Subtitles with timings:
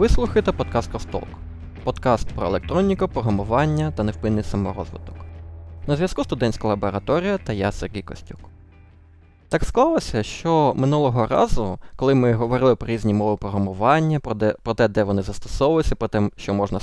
[0.00, 1.28] Ви слухаєте подкаст Костолк.
[1.84, 5.14] Подкаст про електроніку, програмування та невпинний саморозвиток.
[5.86, 8.49] На зв'язку студентська лабораторія та я Сергій Костюк.
[9.51, 14.73] Так склалося, що минулого разу, коли ми говорили про різні мови програмування, про, де, про
[14.73, 16.79] те, де вони застосовуються, про те, що можна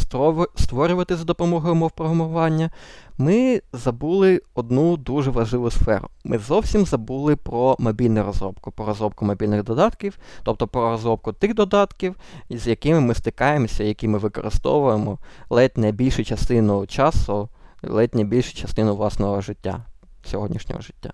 [0.56, 2.70] створювати за допомогою мов програмування,
[3.18, 6.08] ми забули одну дуже важливу сферу.
[6.24, 12.16] Ми зовсім забули про мобільну розробку, про розробку мобільних додатків, тобто про розробку тих додатків,
[12.50, 15.18] з якими ми стикаємося, які ми використовуємо
[15.50, 17.48] ледь не більшу частину часу,
[17.82, 19.80] ледь не більшу частину власного життя,
[20.24, 21.12] сьогоднішнього життя.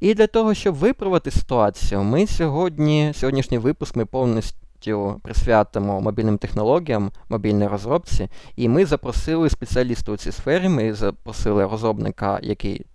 [0.00, 7.12] І для того, щоб виправити ситуацію, ми сьогодні, сьогоднішній випуск ми повністю присвятимо мобільним технологіям,
[7.28, 8.28] мобільній розробці.
[8.56, 12.86] І ми запросили спеціаліста у цій сфері, ми запросили розробника, який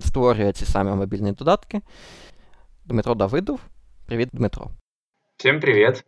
[0.00, 1.80] створює ці самі мобільні додатки.
[2.84, 3.60] Дмитро Давидов.
[4.06, 4.66] Привіт, Дмитро.
[5.36, 6.04] Всім привіт.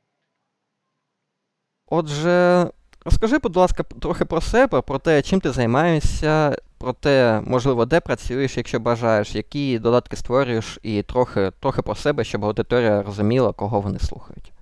[1.86, 2.66] Отже,
[3.04, 8.00] розкажи, будь ласка, трохи про себе, про те, чим ти займаєшся, про те, можливо, де
[8.00, 13.80] працюєш, якщо бажаєш, які додатки створюєш, і трохи трохи про себе, щоб аудиторія розуміла, кого
[13.80, 14.52] вони слухають.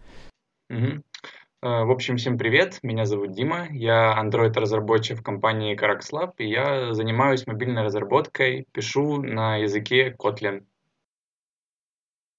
[0.70, 0.88] Угу.
[1.62, 6.94] В общем, всем привет, меня зовут Дима, я Android-разработчик в компании Carax Lab, и я
[6.94, 10.60] занимаюсь мобильной разработкой, пишу на языке Kotlin.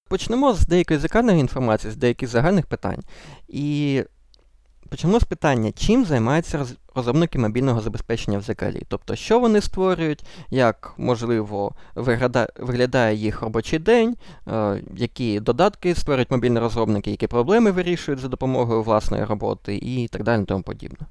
[0.08, 3.02] Почнемо з деякої загальної інформації, з деяких загальних питань.
[3.48, 4.02] І
[4.90, 8.81] Почнемо з питання, чим займаються розробники мобільного забезпечення взагалі?
[8.87, 11.75] Тобто, що вони створюють, як, можливо,
[12.57, 14.15] виглядає їх робочий день,
[14.47, 20.23] е, які додатки створюють мобільні розробники, які проблеми вирішують за допомогою власної роботи і так
[20.23, 21.05] далі тому подібне.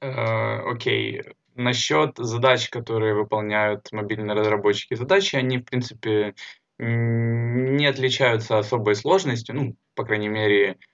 [0.00, 1.22] Э, окей.
[1.58, 6.34] Насчет задач, которые выполняют мобильные разработчики задачи, они, в принципе,
[6.78, 10.89] не отличаются особой сложностью, ну, по крайней мере, Э,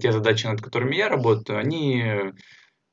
[0.00, 2.32] те задачи, над которыми я работаю, они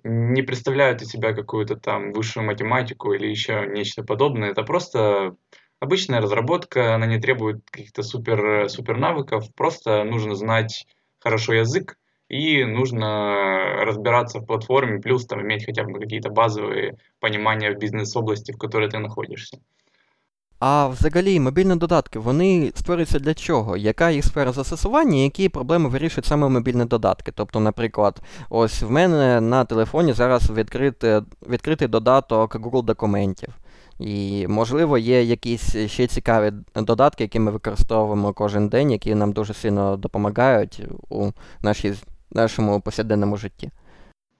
[0.03, 4.51] не представляют из себя какую-то там высшую математику или еще нечто подобное.
[4.51, 5.35] Это просто
[5.79, 10.85] обычная разработка, она не требует каких-то супер, супер навыков, просто нужно знать
[11.19, 11.97] хорошо язык
[12.27, 18.51] и нужно разбираться в платформе, плюс там иметь хотя бы какие-то базовые понимания в бизнес-области,
[18.51, 19.59] в которой ты находишься.
[20.67, 23.77] А взагалі мобільні додатки, вони створюються для чого?
[23.77, 27.31] Яка їх сфера застосування, які проблеми вирішують саме мобільні додатки?
[27.35, 33.49] Тобто, наприклад, ось в мене на телефоні зараз відкрити, відкритий додаток Google документів.
[33.99, 39.53] І, можливо, є якісь ще цікаві додатки, які ми використовуємо кожен день, які нам дуже
[39.53, 41.31] сильно допомагають у
[41.61, 41.93] нашій,
[42.31, 43.71] нашому повсякденному житті.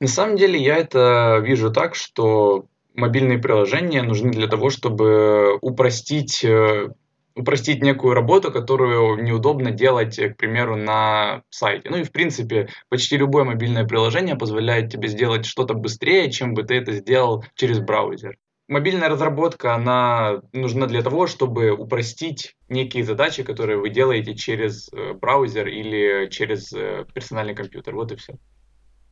[0.02, 2.64] На самом деле я это вижу так, что
[2.96, 6.90] мобильные приложения нужны для того, чтобы упростить э,
[7.36, 11.90] упростить некую работу, которую неудобно делать, к примеру, на сайте.
[11.90, 16.64] Ну и в принципе, почти любое мобильное приложение позволяет тебе сделать что-то быстрее, чем бы
[16.64, 18.38] ты это сделал через браузер.
[18.68, 25.14] Мобильная разработка, она нужна для того, чтобы упростить некие задачи, которые вы делаете через э,
[25.14, 27.94] браузер или через э, персональный компьютер.
[27.94, 28.34] Вот и все.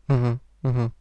[0.08, 0.92] Угу, угу.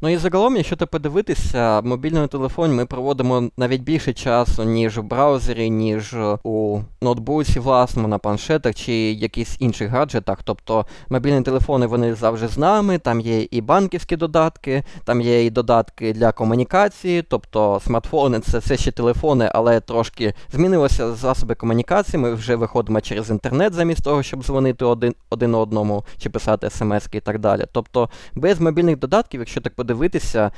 [0.00, 5.02] Ну і загалом, якщо ти подивитися, мобільний телефон ми проводимо навіть більше часу, ніж в
[5.02, 10.38] браузері, ніж у ноутбуці, власному, на планшетах чи якихось інших гаджетах.
[10.44, 15.50] Тобто мобільні телефони вони завжди з нами, там є і банківські додатки, там є і
[15.50, 22.22] додатки для комунікації, тобто смартфони це все ще телефони, але трошки змінилися засоби комунікації.
[22.22, 27.08] Ми вже виходимо через інтернет, замість того, щоб дзвонити один один одному чи писати смс
[27.12, 27.64] і так далі.
[27.72, 30.51] Тобто без мобільних додатків, якщо так подивитися,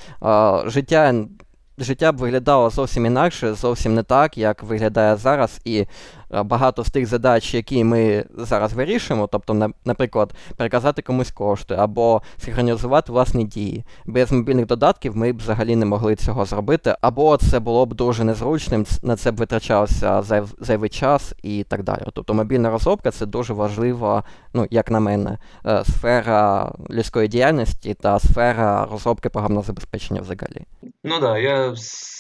[0.65, 1.25] життя
[1.77, 5.61] життя б виглядало зовсім інакше, зовсім не так, як виглядає зараз.
[5.65, 5.85] І
[6.26, 12.22] Е, багато з тих задач, які ми зараз вирішуємо, тобто, наприклад, переказати комусь кошти або
[12.38, 13.84] синхронізувати власні дії.
[14.06, 18.24] Без мобільних додатків ми б взагалі не могли цього зробити, або це було б дуже
[18.24, 22.02] незручним, на це б витрачався зайв, зайвий час і так далі.
[22.14, 24.24] Тобто мобільна розробка це дуже важлива,
[24.54, 30.64] ну, як на мене, е, сфера людської діяльності та сфера розробки програмного забезпечення взагалі.
[31.04, 31.74] Ну да, я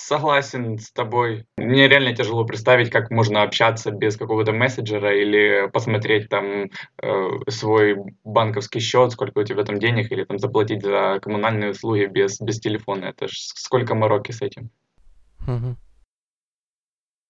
[0.08, 1.44] согласен с тобой.
[1.58, 6.70] Мне реально тяжело представить, как можно общаться без какого-то мессенджера или посмотреть там
[7.02, 12.06] э, свой банковский счет, сколько у тебя там денег, или там заплатить за коммунальные услуги
[12.06, 13.06] без, без телефона.
[13.06, 14.70] Это ж сколько мороки с этим.
[15.46, 15.76] Угу.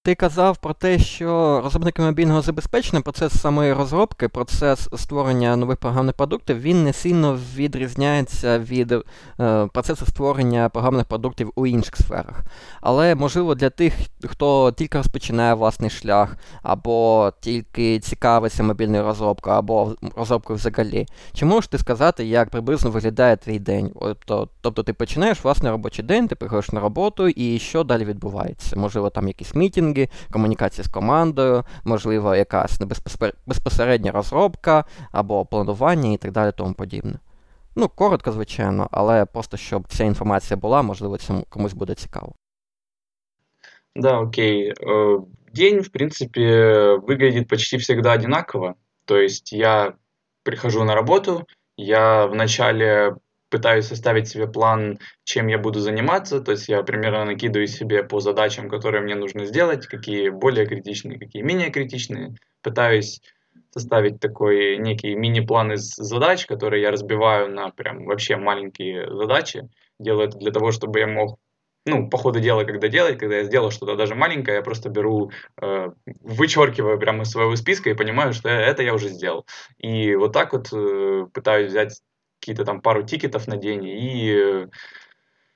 [0.09, 6.15] Ти казав про те, що розробники мобільного забезпечення, процес самої розробки, процес створення нових програмних
[6.15, 9.03] продуктів, він не сильно відрізняється від е,
[9.73, 12.43] процесу створення програмних продуктів у інших сферах.
[12.81, 13.95] Але, можливо, для тих,
[14.27, 21.69] хто тільки розпочинає власний шлях, або тільки цікавиться мобільною розробкою, або розробкою взагалі, чи можеш
[21.69, 23.93] ти сказати, як приблизно виглядає твій день?
[24.01, 28.77] Тобто, тобто ти починаєш власний робочий день, ти приходиш на роботу, і що далі відбувається?
[28.77, 29.55] Можливо, там якісь
[29.99, 32.81] мітинги, комунікація з командою, можливо, якась
[33.47, 37.19] безпосередня розробка або планування і так далі, тому подібне.
[37.77, 42.35] Ну, коротко, звичайно, але просто щоб ця інформація була, можливо, цьому комусь буде цікаво.
[43.97, 44.73] Да, окей.
[44.73, 45.21] Э,
[45.55, 46.41] день, в принципе,
[46.99, 48.75] выглядит почти всегда одинаково.
[49.05, 49.95] То есть я
[50.45, 51.47] прихожу на работу,
[51.77, 53.17] я вначале
[53.50, 58.21] пытаюсь составить себе план, чем я буду заниматься, то есть я примерно накидываю себе по
[58.21, 63.21] задачам, которые мне нужно сделать, какие более критичные, какие менее критичные, пытаюсь
[63.71, 69.69] составить такой некий мини-план из задач, которые я разбиваю на прям вообще маленькие задачи,
[69.99, 71.39] делаю это для того, чтобы я мог
[71.87, 75.31] ну, по ходу дела, когда делать, когда я сделал что-то даже маленькое, я просто беру,
[75.61, 75.91] э,
[76.21, 79.47] вычеркиваю прямо из своего списка и понимаю, что это я уже сделал.
[79.79, 82.03] И вот так вот э, пытаюсь взять
[82.40, 84.67] какие-то там пару тикетов на день и э,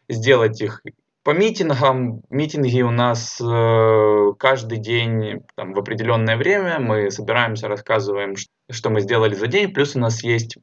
[0.09, 0.83] сделать их.
[1.25, 6.81] По митингам, митинги у нас э, каждый день там, в определенное время.
[6.81, 8.35] Мы собираемся, рассказываем,
[8.71, 10.59] что мы сделали за день, плюс у нас есть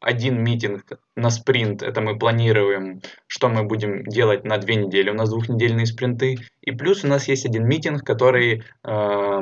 [0.00, 0.84] один митинг
[1.16, 5.86] на спринт, это мы планируем, что мы будем делать на две недели, у нас двухнедельные
[5.86, 9.40] спринты, и плюс у нас есть один митинг, который э,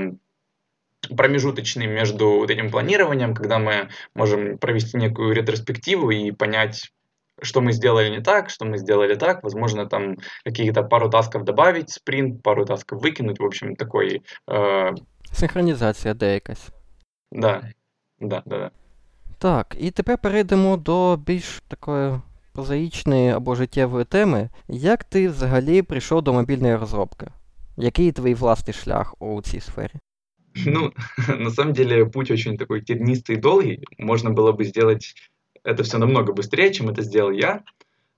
[1.15, 6.91] промежуточный между вот этим планированием, когда мы можем провести некую ретроспективу и понять,
[7.41, 11.89] что мы сделали не так, что мы сделали так, возможно, там какие-то пару тасков добавить,
[11.89, 14.21] спринт, пару тасков выкинуть, в общем, такой...
[14.49, 14.93] Э...
[15.31, 16.69] Синхронізація де якась.
[17.31, 17.61] Да,
[18.19, 18.71] да, да, да.
[19.39, 22.19] Так, і тепер перейдемо до більш такої
[22.53, 24.49] прозаїчної або життєвої теми.
[24.67, 27.27] Як ти взагалі прийшов до мобільної розробки?
[27.77, 29.93] Який твій власний шлях у цій сфері?
[30.66, 30.92] Ну,
[31.28, 33.84] на самом деле путь очень такой тернистый и долгий.
[33.98, 35.14] Можно было бы сделать
[35.64, 37.62] это все намного быстрее, чем это сделал я.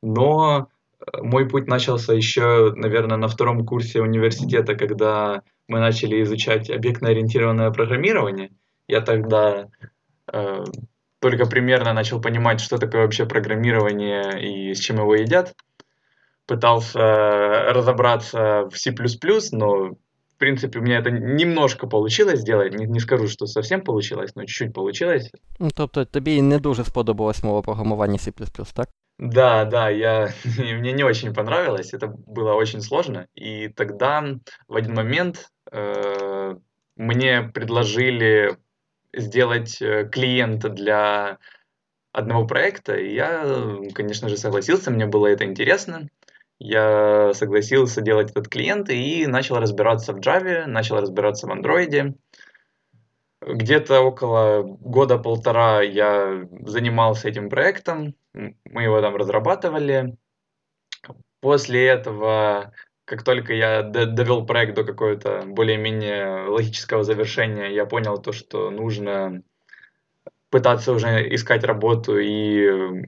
[0.03, 0.69] Но
[1.01, 7.71] э, мой путь начался еще, наверное, на втором курсе университета, когда мы начали изучать объектно-ориентированное
[7.71, 8.51] программирование.
[8.89, 9.69] Я тогда
[10.33, 10.65] э,
[11.21, 15.55] только примерно начал понимать, что такое вообще программирование и с чем его едят.
[16.47, 17.01] Пытался
[17.73, 18.95] разобраться в C++,
[19.53, 19.97] но
[20.35, 22.75] в принципе, у меня это немножко получилось сделать.
[22.75, 25.31] Не, не скажу, что совсем получилось, но чуть-чуть получилось.
[25.59, 28.33] Ну, тобто тобі не дуже сподобалась мова программування C++,
[28.75, 28.89] так?
[29.19, 33.27] Да, да, я, мне не очень понравилось, это было очень сложно.
[33.35, 34.25] И тогда
[34.69, 36.55] в один момент э,
[36.97, 38.57] мне предложили
[39.13, 41.39] сделать э, клиента для
[42.13, 43.47] одного проекта, и я,
[43.95, 46.09] конечно же, согласился, мне было это интересно
[46.59, 52.15] я согласился делать этот клиент и начал разбираться в Java, начал разбираться в Android.
[53.41, 60.17] Где-то около года-полтора я занимался этим проектом, мы его там разрабатывали.
[61.41, 62.73] После этого,
[63.05, 69.43] как только я довел проект до какого-то более-менее логического завершения, я понял то, что нужно
[70.49, 73.07] пытаться уже искать работу и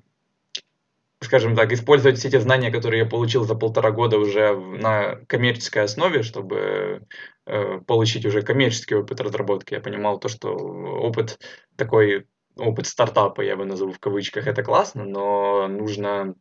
[1.26, 5.84] скажем так, использовать все те знания, которые я получил за полтора года уже на коммерческой
[5.84, 7.02] основе, чтобы
[7.46, 9.74] э, получить уже коммерческий опыт разработки.
[9.74, 11.38] Я понимал то, что опыт
[11.76, 16.34] такой, опыт стартапа, я бы назову в кавычках, это классно, но нужно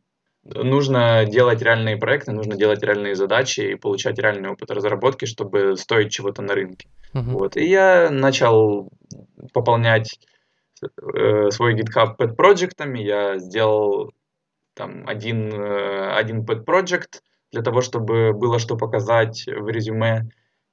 [0.54, 6.12] нужно делать реальные проекты, нужно делать реальные задачи и получать реальный опыт разработки, чтобы стоить
[6.12, 6.88] чего-то на рынке.
[7.12, 7.22] Uh-huh.
[7.22, 7.56] Вот.
[7.56, 8.90] И я начал
[9.52, 10.18] пополнять
[10.82, 14.12] э, свой GitHub pet проектами, я сделал
[14.76, 20.28] там один, э, один pet project для того, чтобы было что показать в резюме.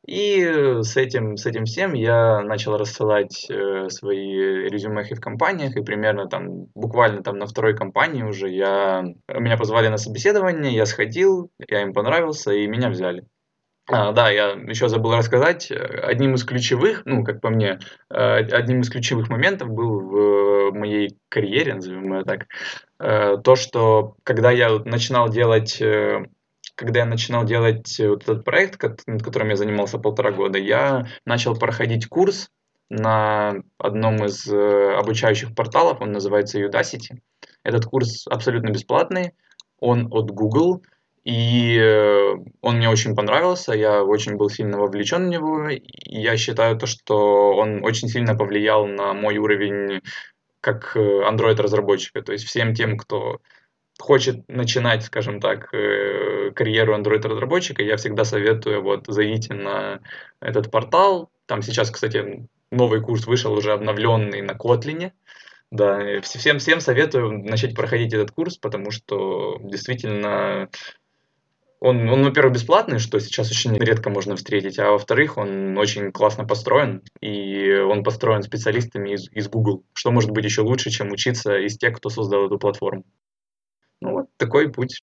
[0.06, 0.44] И
[0.82, 6.28] с этим, с этим всем я начал рассылать э, свои резюме в компаниях, и примерно
[6.28, 11.84] там, буквально там на второй компании уже я, меня позвали на собеседование, я сходил, я
[11.84, 13.26] им понравился, и меня взяли.
[13.90, 15.72] А, да, я еще забыл рассказать.
[15.72, 17.80] Одним из ключевых, ну, как по мне,
[18.10, 22.48] э, одним из ключевых моментов был в моей карьере, назовем это так,
[23.04, 26.26] то, что когда я начинал делать э,
[26.76, 31.56] когда я начинал делать вот этот проект, над которым я занимался полтора года, я начал
[31.56, 32.50] проходить курс
[32.90, 37.20] на одном из обучающих порталов, он называется Udacity.
[37.64, 39.34] Этот курс абсолютно бесплатный,
[39.80, 40.82] он от Google,
[41.24, 45.70] И э, он мне очень понравился, я очень был сильно вовлечен в него.
[45.70, 45.82] И
[46.22, 50.02] я считаю то, что он очень сильно повлиял на мой уровень
[50.64, 52.22] как э, Android-разработчика.
[52.22, 53.42] То есть всем тем, кто
[54.00, 60.00] хочет начинать, скажем так, э, карьеру Android-разработчика, я всегда советую, вот, зайдите на
[60.40, 61.30] этот портал.
[61.48, 65.12] Там сейчас, кстати, новый курс вышел уже обновленный на Kotlin.
[65.70, 70.70] Да, всем, всем советую начать проходить этот курс, потому что действительно
[71.84, 76.46] он, он, во-первых, бесплатный, что сейчас очень редко можно встретить, а во-вторых, он очень классно
[76.46, 81.58] построен, и он построен специалистами из, из Google, что может быть еще лучше, чем учиться
[81.58, 83.04] из тех, кто создал эту платформу.
[84.00, 85.02] Ну, вот такой путь.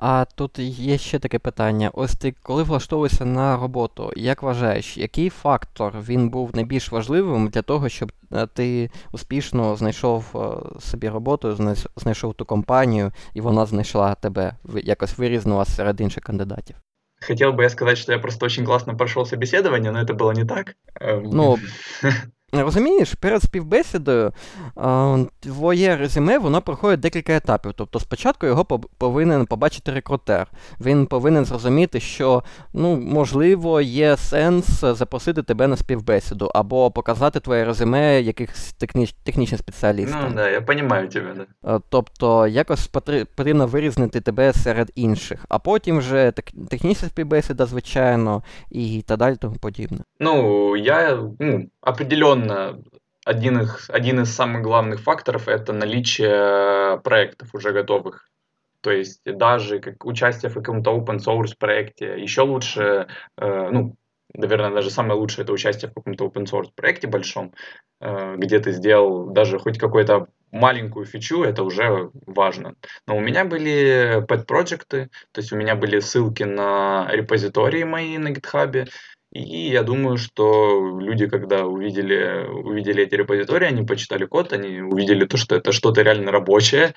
[0.00, 1.90] А тут є ще таке питання.
[1.94, 7.62] Ось ти коли влаштовуєшся на роботу, як вважаєш, який фактор він був найбільш важливим для
[7.62, 14.14] того, щоб е, ти успішно знайшов е, собі роботу, знайшов ту компанію, і вона знайшла
[14.14, 16.76] тебе, якось вирізнила серед інших кандидатів?
[17.28, 20.44] Хотел бы я сказать, что я просто очень классно прошел собеседование, но это было не
[20.44, 20.76] так.
[21.24, 21.58] Ну,
[22.61, 24.31] Розумієш, перед співбесідою
[25.39, 27.73] твоє резюме воно проходить декілька етапів.
[27.75, 28.65] Тобто спочатку його
[28.97, 30.47] повинен побачити рекрутер.
[30.81, 32.43] Він повинен зрозуміти, що
[32.73, 39.59] ну, можливо є сенс запросити тебе на співбесіду або показати твоє резюме якихось техніч, технічних
[39.59, 40.17] спеціалістів.
[40.29, 41.79] Ну, да, я розумію тебе, да.
[41.89, 42.87] Тобто якось
[43.35, 46.31] потрібно вирізнити тебе серед інших, а потім вже
[46.69, 49.99] технічна співбесіда, звичайно, і так далі тому подібне.
[50.19, 52.83] Ну, я ну, определенно безусловно,
[53.25, 58.27] один из, один из самых главных факторов– это наличие проектов уже готовых.
[58.81, 63.07] То есть даже как участие в каком-то open source проекте, еще лучше,
[63.37, 63.95] э, ну,
[64.33, 67.53] наверное, даже самое лучшее это участие в каком-то open source проекте большом,
[68.01, 72.75] э, где ты сделал даже хоть какую-то маленькую фичу, это уже важно.
[73.07, 78.17] Но у меня были pet проекты то есть у меня были ссылки на репозитории мои
[78.17, 78.87] на GitHub,
[79.33, 85.25] и я думаю, что люди, когда увидели, увидели эти репозитории, они почитали код, они увидели
[85.25, 86.93] то, что это что-то реально рабочее,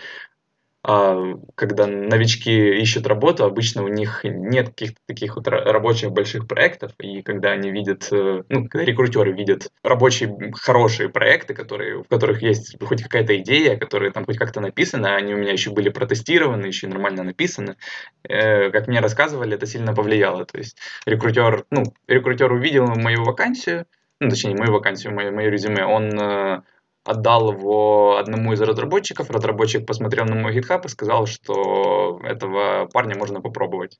[0.86, 7.22] когда новички ищут работу, обычно у них нет каких-то таких вот рабочих больших проектов, и
[7.22, 12.76] когда они видят, э, ну, когда рекрутеры видят рабочие хорошие проекты, которые, в которых есть
[12.80, 16.86] хоть какая-то идея, которые там хоть как-то написаны, они у меня еще были протестированы, еще
[16.86, 17.74] нормально написаны,
[18.22, 20.44] э, как мне рассказывали, это сильно повлияло.
[20.44, 23.86] То есть рекрутер, ну, рекрутер увидел мою вакансию,
[24.20, 26.62] ну, точнее, мою вакансию, мое, мое резюме, он э,
[27.06, 33.16] отдал его одному из разработчиков, разработчик посмотрел на мой GitHub и сказал, что этого парня
[33.16, 33.98] можно попробовать.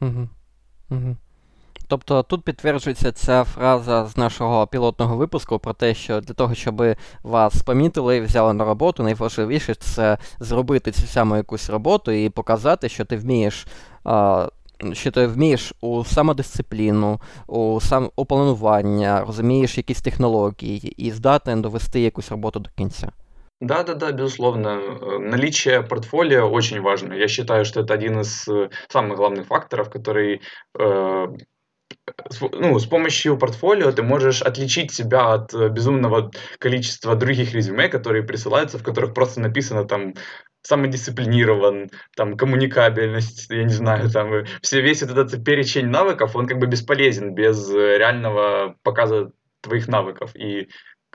[0.00, 0.28] Угу.
[0.90, 1.16] Угу.
[1.88, 6.82] Тобто тут підтверджується ця фраза з нашого пілотного випуску про те, що для того, щоб
[7.22, 12.88] вас помітили і взяли на роботу, найважливіше це зробити цю саму якусь роботу і показати,
[12.88, 13.66] що ти вмієш
[14.04, 14.48] а,
[14.93, 21.99] що ти вмієш у самодисципліну, у сам у планування, розумієш якісь технології і здатен довести
[21.99, 23.11] якусь роботу до кінця.
[23.61, 24.81] Да, да, да, безусловно.
[25.19, 27.13] Наличие портфолио очень важно.
[27.13, 30.41] Я считаю, что это один из э, самых главных факторов, который
[30.79, 31.27] э,
[32.52, 38.22] ну, с помощью портфолио ты можешь отличить себя от э, безумного количества других резюме, которые
[38.22, 40.14] присылаются, в которых просто написано там
[40.62, 46.58] самодисциплинирован, там, коммуникабельность, я не знаю, там, э, все, весь этот перечень навыков, он как
[46.58, 50.34] бы бесполезен без э, реального показа твоих навыков.
[50.34, 50.68] И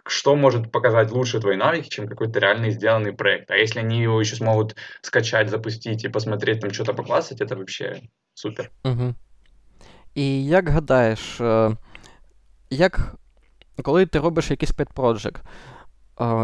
[0.06, 3.52] что может показать лучше твои навыки, чем какой-то реальный сделанный проект.
[3.52, 8.02] А если они его еще смогут скачать, запустить и посмотреть, там что-то поклассать, это вообще
[8.34, 8.72] супер.
[8.84, 9.16] Угу.
[10.16, 11.42] І як гадаєш,
[12.70, 13.16] як
[13.84, 15.36] коли ти робиш якийсь project,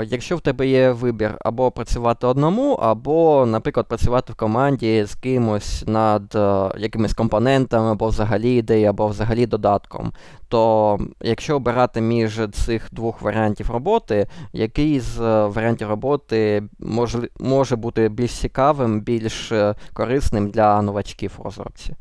[0.06, 5.84] Якщо в тебе є вибір або працювати одному, або, наприклад, працювати в команді з кимось
[5.88, 6.38] над
[6.78, 10.14] якимись компонентами, або взагалі ідеєю, або взагалі додатком,
[10.48, 18.10] то якщо обирати між цих двох варіантів роботи, який з варіантів роботи може, може бути
[18.10, 19.52] більш цікавим, більш
[19.94, 21.96] корисним для новачків розробці?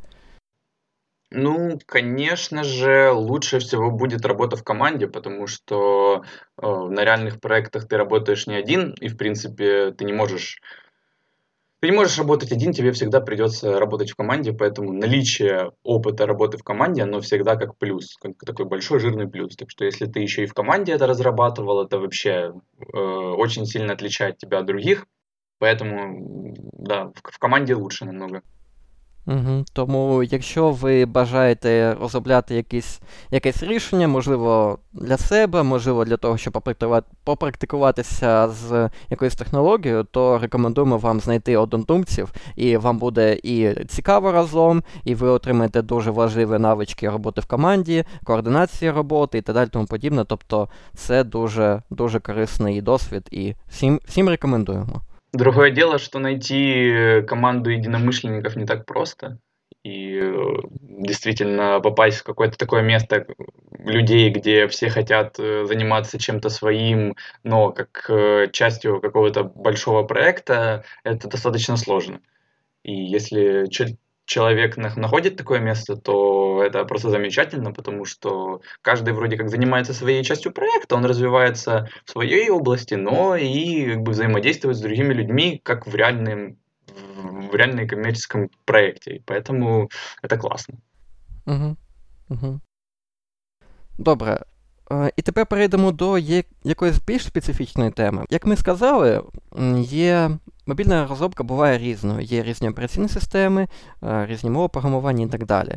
[1.38, 6.24] Ну, конечно же, лучше всего будет работа в команде, потому что
[6.56, 10.62] э, на реальных проектах ты работаешь не один, и, в принципе, ты не можешь
[11.80, 16.56] ты не можешь работать один, тебе всегда придется работать в команде, поэтому наличие опыта работы
[16.56, 19.56] в команде, оно всегда как плюс, как такой большой жирный плюс.
[19.56, 22.54] Так что если ты еще и в команде это разрабатывал, это вообще
[22.94, 25.06] э, очень сильно отличает тебя от других.
[25.58, 28.42] Поэтому, да, в, в команде лучше намного.
[29.26, 29.64] Угу.
[29.72, 36.62] Тому, якщо ви бажаєте розробляти якісь, якесь рішення, можливо, для себе, можливо, для того, щоб
[37.24, 44.82] попрактикуватися з якоюсь технологією, то рекомендуємо вам знайти однодумців, і вам буде і цікаво разом,
[45.04, 49.86] і ви отримаєте дуже важливі навички роботи в команді, координації роботи і так далі тому
[49.86, 50.24] подібне.
[50.24, 55.05] Тобто це дуже дуже корисний досвід і всім, всім рекомендуємо.
[55.32, 59.38] Другое дело, что найти команду единомышленников не так просто.
[59.86, 63.24] И э, действительно попасть в какое-то такое место
[63.78, 67.14] людей, где все хотят э, заниматься чем-то своим,
[67.44, 72.20] но как э, частью какого-то большого проекта, это достаточно сложно.
[72.82, 73.66] И если
[74.26, 80.22] человек находит такое место, то это просто замечательно, потому что каждый вроде как занимается своей
[80.24, 85.60] частью проекта, он развивается в своей области, но и как бы взаимодействует с другими людьми,
[85.62, 89.16] как в реальном, в реальном коммерческом проекте.
[89.16, 89.88] И поэтому
[90.22, 90.78] это классно.
[91.46, 91.76] Угу.
[92.28, 92.60] Угу.
[93.98, 94.40] Добре.
[95.16, 96.18] І тепер перейдемо до
[96.64, 98.24] якоїсь більш специфічної теми.
[98.30, 99.22] Як ми сказали,
[99.80, 100.30] є
[100.66, 102.20] мобільна розробка буває різною.
[102.20, 103.68] Є різні операційні системи,
[104.02, 105.76] е, різні мови програмування і так далі.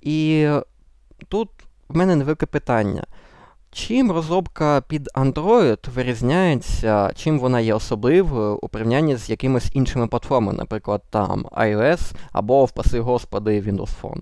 [0.00, 0.48] І
[1.28, 1.48] тут
[1.88, 3.04] в мене невелике питання.
[3.72, 10.58] Чим розробка під Android вирізняється, чим вона є особливою у порівнянні з якимись іншими платформами,
[10.58, 14.20] наприклад, там iOS або, впаси господи, Windows Phone?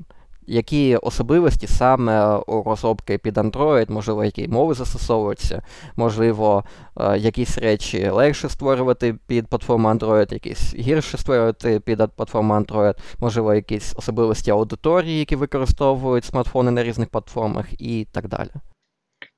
[0.48, 5.62] Які особливості саме у розробки під Android, можливо, які мови застосовуються,
[5.96, 6.64] можливо,
[7.00, 13.54] е, якісь речі легше створювати під платформу Android, якісь гірше створювати під платформу Android, можливо,
[13.54, 18.50] якісь особливості аудиторії, які використовують смартфони на різних платформах і так далі.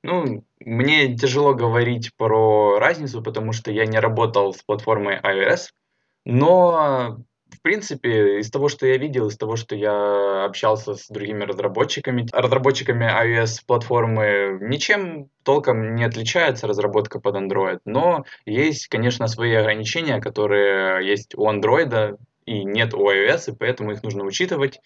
[0.03, 5.69] Ну, мне тяжело говорить про разницу, потому что я не работал с платформой iOS,
[6.25, 7.17] но
[7.61, 12.25] в принципе, из того, что я видел, из того, что я общался с другими разработчиками,
[12.31, 21.07] разработчиками iOS-платформы, ничем толком не отличается разработка под Android, но есть, конечно, свои ограничения, которые
[21.07, 24.79] есть у Android и нет у iOS, и поэтому их нужно учитывать.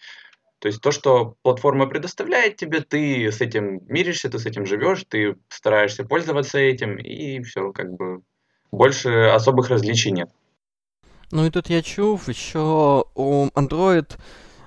[0.58, 5.02] То есть то, что платформа предоставляет тебе, ты с этим миришься, ты с этим живешь,
[5.08, 8.20] ты стараешься пользоваться этим, и все, как бы
[8.70, 10.28] больше особых различий нет.
[11.31, 14.17] Ну і тут я чув, що у Android,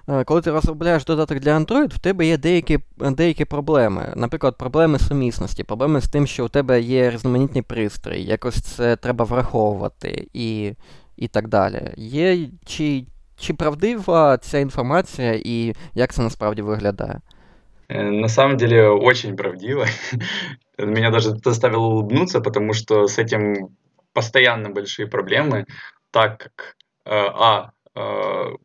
[0.08, 4.12] е, коли ти розробляєш додаток для Android, в тебе є деякі деякі проблеми.
[4.16, 9.24] Наприклад, проблеми сумісності, проблеми з тим, що у тебе є різноманітні пристрої, якось це треба
[9.24, 10.72] враховувати і
[11.16, 11.92] і так далі.
[11.96, 13.04] Є, Чи
[13.36, 17.20] чи правдива ця інформація і як це насправді виглядає?
[17.88, 19.84] Э, на самом деле очень правдиво.
[20.78, 23.68] Меня даже заставило улыбнуться, потому что с этим
[24.12, 25.64] постоянно большие проблемы
[26.11, 28.55] Так как э, а, э,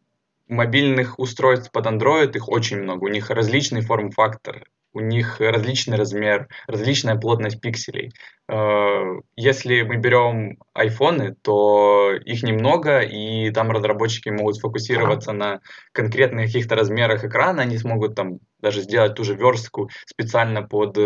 [0.48, 6.48] мобильных устройств под Android их очень много, у них различный форм-фактор, у них различный размер,
[6.68, 8.12] различная плотность пикселей.
[8.48, 15.60] Э, если мы берем айфоны, то их немного, и там разработчики могут сфокусироваться на
[15.92, 20.96] конкретных каких-то размерах экрана, они смогут там даже сделать ту же верстку специально под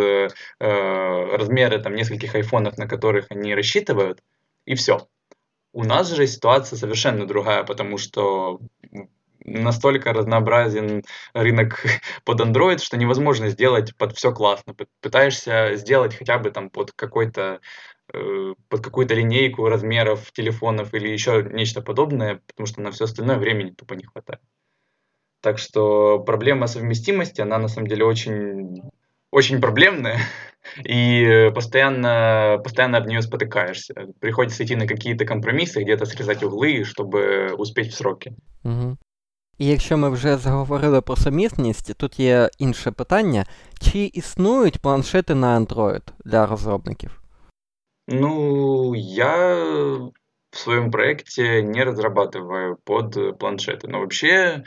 [0.61, 4.21] размеры там нескольких айфонов, на которых они рассчитывают,
[4.65, 5.09] и все.
[5.79, 8.59] У нас же ситуация совершенно другая, потому что
[9.45, 11.85] настолько разнообразен рынок
[12.25, 14.75] под Android, что невозможно сделать под все классно.
[15.01, 17.61] Пытаешься сделать хотя бы там под какой-то
[18.13, 23.39] э, под какую-то линейку размеров телефонов или еще нечто подобное, потому что на все остальное
[23.39, 24.41] времени тупо не хватает.
[25.41, 28.83] Так что проблема совместимости, она на самом деле очень,
[29.32, 30.20] очень проблемная.
[30.86, 33.94] и постоянно, постоянно об нее спотыкаешься.
[34.20, 38.34] Приходится идти на какие-то компромиссы, где-то срезать углы, чтобы успеть в сроки.
[38.64, 38.98] Угу.
[39.58, 43.46] І якщо ми вже заговорили про сумісність, тут є інше питання:
[43.80, 47.22] чи існують планшети на Android для розробників?
[48.08, 49.56] Ну, я
[50.52, 54.64] в своем проекте не разрабатываю под планшеты, но вообще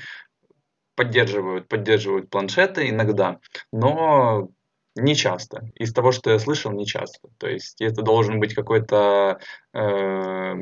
[1.00, 3.38] поддерживают, поддерживают планшеты иногда,
[3.72, 4.48] но
[4.94, 5.70] не часто.
[5.74, 7.28] Из того, что я слышал, не часто.
[7.38, 9.38] То есть это должен быть какой-то
[9.74, 10.54] э,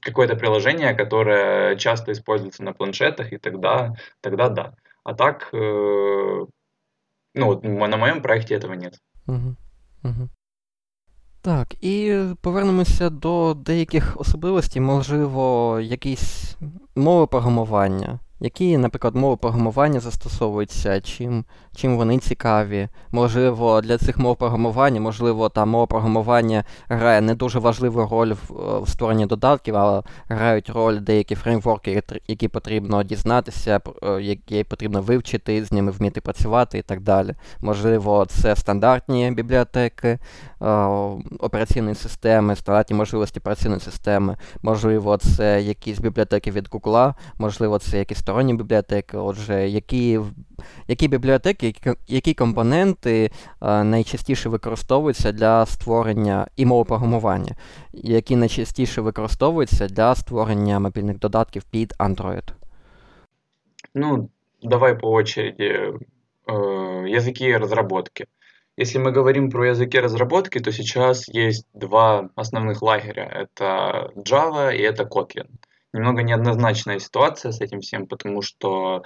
[0.00, 4.74] какое-то приложение, которое часто используется на планшетах, и тогда, тогда да.
[5.04, 6.46] А так, э,
[7.34, 8.98] ну, вот на моєму проєкті этого нет.
[9.26, 9.56] Угу.
[10.04, 10.28] Угу.
[11.42, 16.56] Так, і повернемося до деяких особливостей, можливо, якісь
[16.96, 22.87] мови програмування, Які, наприклад, мови програмування застосовуються, чим чим вони цікаві?
[23.11, 28.79] Можливо, для цих мов програмування, можливо, та мова програмування грає не дуже важливу роль в,
[28.81, 35.65] в створенні додатків, але грають роль деякі фреймворки, які потрібно дізнатися, е, які потрібно вивчити,
[35.65, 37.35] з ними вміти працювати і так далі.
[37.59, 40.19] Можливо, це стандартні бібліотеки е,
[41.39, 48.23] операційної системи, стандартні можливості операційної системи, можливо, це якісь бібліотеки від Google, можливо, це якісь
[48.30, 49.16] сторонні бібліотеки.
[49.16, 50.20] Отже, які
[50.88, 57.54] які бібліотеки, які, які компоненти а, найчастіше використовуються для створення і мови програмування,
[57.92, 62.48] які найчастіше використовуються для створення мобільних додатків під Android?
[63.94, 64.28] Ну,
[64.62, 65.92] давай по очереди.
[66.46, 68.26] Э, языки разработки.
[68.76, 73.24] Если мы говорим про языки разработки, то сейчас есть два основных лагеря.
[73.24, 75.48] Это Java и это Kotlin.
[75.92, 79.02] Немного неоднозначная ситуация с этим всем, потому что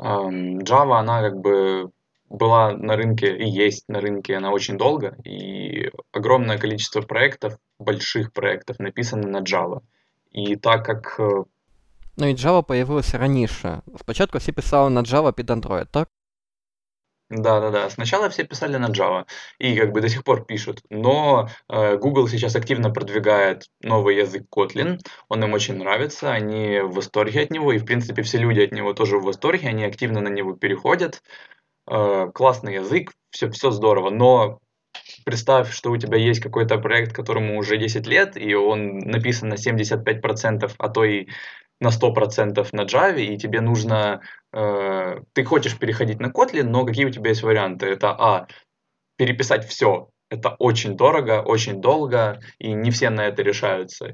[0.00, 1.90] Java, она как бы
[2.28, 8.32] была на рынке и есть на рынке она очень долго, и огромное количество проектов, больших
[8.32, 9.80] проектов написано на Java.
[10.32, 11.16] И так как...
[11.20, 11.44] Э,
[12.16, 13.80] ну і Java появилася раніше.
[13.98, 16.08] Спочатку всі писали на Java під Android, так?
[17.29, 17.89] Да-да-да.
[17.91, 19.25] Сначала все писали на Java
[19.59, 24.45] и как бы до сих пор пишут, но э, Google сейчас активно продвигает новый язык
[24.51, 28.61] Kotlin, он им очень нравится, они в восторге от него, и в принципе все люди
[28.61, 31.21] от него тоже в восторге, они активно на него переходят.
[31.87, 34.59] Э, классный язык, все, все здорово, но
[35.23, 39.53] представь, что у тебя есть какой-то проект, которому уже 10 лет, и он написан на
[39.53, 41.27] 75%, а то и
[41.79, 44.21] на 100% на Java, и тебе нужно...
[44.51, 47.87] Э, ты хочешь переходить на Kotlin, но какие у тебя есть варианты?
[47.87, 48.47] Это, а,
[49.17, 50.09] переписать все.
[50.29, 54.13] Это очень дорого, очень долго, и не все на это решаются.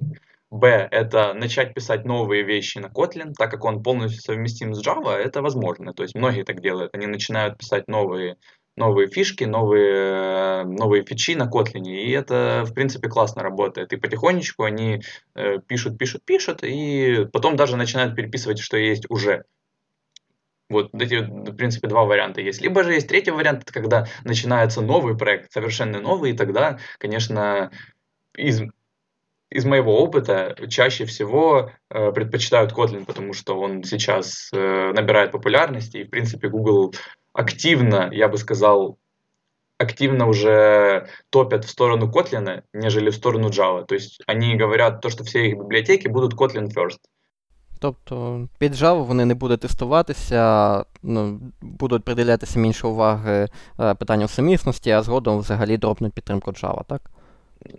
[0.52, 5.14] Б, это начать писать новые вещи на Kotlin, так как он полностью совместим с Java,
[5.14, 5.94] это возможно.
[5.94, 6.94] То есть многие так делают.
[6.94, 8.38] Они начинают писать новые
[8.78, 13.94] новые фишки, новые, новые фичи на Kotlin, и это, в принципе, классно работает.
[13.94, 15.02] И потихонечку они
[15.36, 19.46] э, пишут, пишут, пишут, и потом даже начинают переписывать, что есть уже.
[20.68, 22.62] Вот эти, в принципе, два варианта есть.
[22.62, 27.72] Либо же есть третий вариант, это когда начинается новый проект, совершенно новый, и тогда, конечно,
[28.36, 28.62] из,
[29.52, 35.98] из моего опыта чаще всего э, предпочитают Kotlin, потому что он сейчас э, набирает популярности,
[35.98, 36.94] и, в принципе, Google
[37.36, 38.98] активно, я бы сказал,
[39.78, 43.86] активно уже топят в сторону Kotlin, нежели в сторону Java.
[43.86, 47.00] То есть они говорят то, что все их библиотеки будут Kotlin first.
[47.80, 55.04] Тобто під Java вони не будуть тестуватися, ну, будуть приділятися менше уваги питанню сумісності, а
[55.04, 57.02] згодом взагалі дропнуть підтримку Java, так?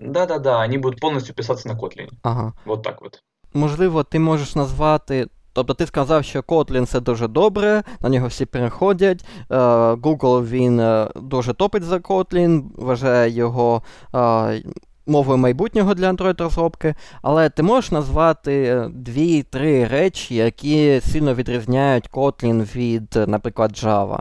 [0.01, 2.09] Да-да-да, они будут полностью писаться на Kotlin.
[2.23, 2.53] Ага.
[2.65, 3.23] Вот так вот.
[3.55, 8.47] Можливо, ти можеш назвати Тобто ти сказав, що Kotlin це дуже добре, на нього всі
[8.47, 9.25] переходять.
[9.51, 9.57] Е,
[9.95, 13.83] Google він е, дуже топить за Kotlin, вважає його
[14.15, 14.63] е,
[15.07, 16.95] мовою майбутнього для Android-розробки.
[17.23, 24.21] Але ти можеш назвати дві-три речі, які сильно відрізняють Kotlin від, наприклад, Java.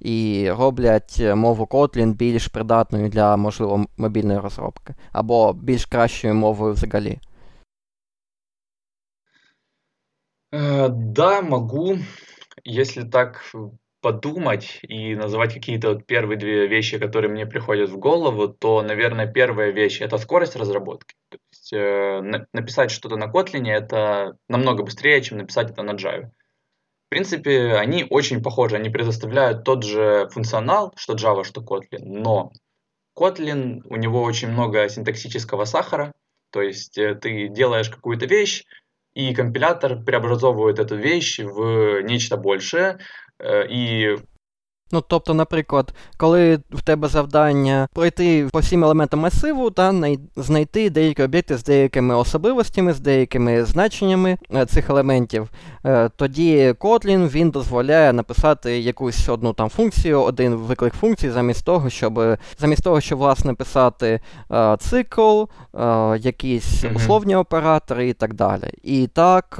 [0.00, 7.18] І роблять мову Kotlin більш придатною для, можливо, мобільної розробки, або більш кращою мовою взагалі.
[10.52, 11.96] Э, да, могу.
[12.64, 13.44] Если так
[14.00, 19.26] подумать и называть какие-то вот первые две вещи, которые мне приходят в голову, то, наверное,
[19.26, 21.14] первая вещь- это скорость разработки.
[21.30, 22.20] То есть, э,
[22.52, 26.30] написать что-то на Kotlin- это намного быстрее, чем написать это на Java.
[27.06, 32.52] В принципе, они очень похожи, они предоставляют тот же функционал, что Java, что Kotlin, но
[33.18, 36.12] Kotlin, у него очень много синтаксического сахара,
[36.50, 38.64] то есть, э, ты делаешь какую-то вещь,
[39.16, 42.98] и компилятор преобразовывает эту вещь в нечто большее,
[43.38, 44.18] э, и
[44.92, 49.94] Ну, тобто, наприклад, коли в тебе завдання пройти по всім елементам масиву та
[50.36, 55.50] знайти деякі об'єкти з деякими особливостями, з деякими значеннями е, цих елементів,
[55.84, 61.90] е, тоді Kotlin він дозволяє написати якусь одну там функцію, один виклик функції, замість того,
[61.90, 64.20] щоб замість того, щоб власне писати
[64.52, 65.44] е, цикл,
[66.18, 68.70] якісь условні оператори і так далі.
[68.82, 69.56] І так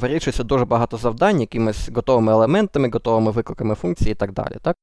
[0.00, 4.76] вирішується дуже багато завдань якимись готовими елементами, готовими викликами функцій і так далі так?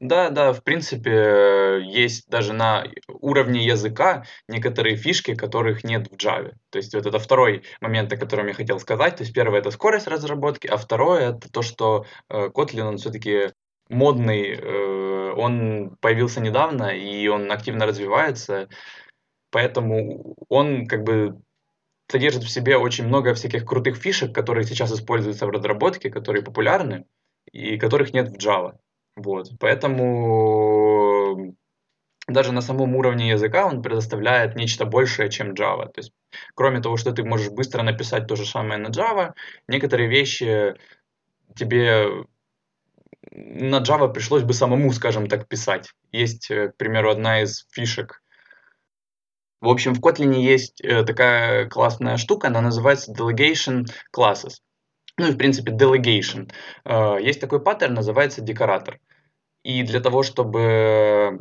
[0.00, 6.52] Да, да, в принципе, есть даже на уровне языка некоторые фишки, которых нет в Java.
[6.70, 9.16] То есть вот это второй момент, о котором я хотел сказать.
[9.16, 13.50] То есть первое это скорость разработки, а второе это то, что э, Kotlin, он все-таки
[13.88, 18.68] модный, э, он появился недавно, и он активно развивается,
[19.50, 21.40] поэтому он как бы
[22.08, 27.06] содержит в себе очень много всяких крутых фишек, которые сейчас используются в разработке, которые популярны
[27.52, 28.76] и которых нет в Java.
[29.18, 29.50] Вот.
[29.58, 31.56] Поэтому
[32.28, 35.86] даже на самом уровне языка он предоставляет нечто большее, чем Java.
[35.86, 36.12] То есть,
[36.54, 39.32] кроме того, что ты можешь быстро написать то же самое на Java,
[39.66, 40.74] некоторые вещи
[41.56, 42.26] тебе
[43.32, 45.90] на Java пришлось бы самому, скажем так, писать.
[46.12, 48.22] Есть, э, к примеру, одна из фишек.
[49.60, 54.60] В общем, в Kotlin есть э, такая классная штука, она называется Delegation Classes.
[55.18, 56.50] Ну и, в принципе, Delegation.
[56.84, 59.00] Э, есть такой паттерн, называется декоратор.
[59.64, 61.40] И для того, чтобы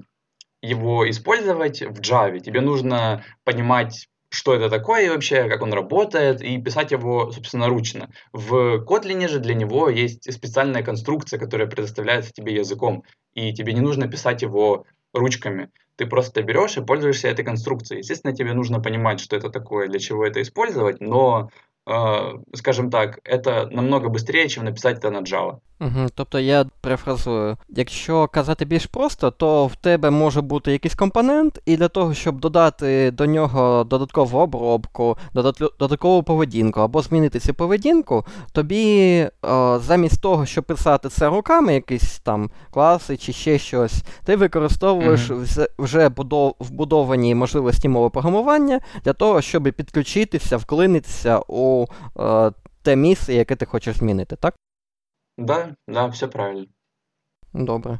[0.61, 6.41] его использовать в Java, тебе нужно понимать что это такое и вообще, как он работает,
[6.41, 8.09] и писать его, собственно, ручно.
[8.33, 13.03] В Kotlin же для него есть специальная конструкция, которая предоставляется тебе языком,
[13.33, 15.69] и тебе не нужно писать его ручками.
[15.95, 17.99] Ты просто берешь и пользуешься этой конструкцией.
[17.99, 21.49] Естественно, тебе нужно понимать, что это такое, для чего это использовать, но
[21.87, 25.55] Э, скажімо так, це намного швидше, ніж написати це на Java.
[25.79, 31.61] Угу, Тобто я перефразую, якщо казати більш просто, то в тебе може бути якийсь компонент,
[31.65, 35.17] і для того, щоб додати до нього додаткову обробку,
[35.79, 41.73] додаткову поведінку або змінити цю поведінку, тобі о, е, замість того, щоб писати це руками,
[41.73, 45.67] якісь там класи чи ще щось, ти використовуєш mm-hmm.
[45.79, 46.11] вже
[46.59, 51.85] вбудовані можливості мови програмування для того, щоб підключитися, вклинитися у
[52.19, 52.51] е,
[52.83, 54.55] те місце, яке ти хочеш змінити, так?
[55.37, 56.67] Да, да, все правильно.
[57.53, 57.99] Добре.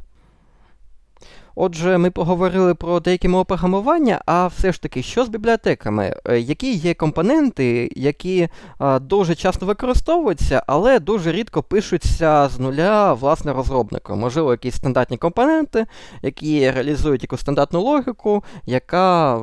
[1.60, 6.14] Отже, ми поговорили про деякі мови програмування, а все ж таки, що з бібліотеками?
[6.24, 13.12] Е, які є компоненти, які а, дуже часто використовуються, але дуже рідко пишуться з нуля
[13.12, 14.20] власне розробником?
[14.20, 15.86] Можливо, якісь стандартні компоненти,
[16.22, 19.40] які реалізують якусь стандартну логіку, яка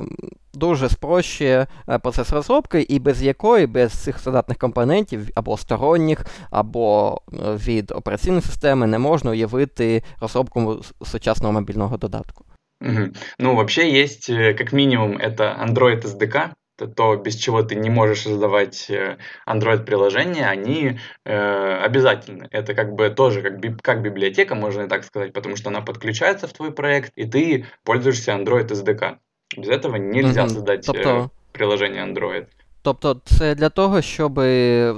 [0.55, 7.20] дуже спрощує е, процес розробки, і без якої, без цих стандартних компонентів або сторонніх, або
[7.33, 12.44] е, від операційної системи не можна уявити розробку сучасного мобільного додатку.
[12.81, 13.09] Угу.
[13.38, 17.90] Ну, вообще есть, э, как минимум, это Android SDK, это то, без чего ты не
[17.90, 22.48] можешь создавать э, Android-приложения, они э, обязательны.
[22.50, 26.46] Это как бы тоже как, би, как библиотека, можно так сказать, потому что она подключается
[26.46, 29.18] в твой проект, и ты пользуешься Android SDK.
[29.57, 30.48] Без этого нельзя mm-hmm.
[30.48, 31.31] создать тобто...
[31.53, 32.46] приложення Android.
[32.83, 34.33] Тобто, це для того, щоб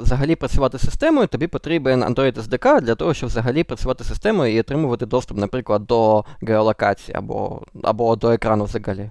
[0.02, 4.54] взагалі працювати з системою, тобі потрібен Android SDK для того, щоб взагалі працювати з системою
[4.54, 9.10] і отримувати доступ, наприклад, до геолокації або або до екрану взагалі.